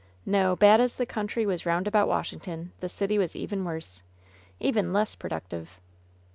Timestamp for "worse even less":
3.63-5.13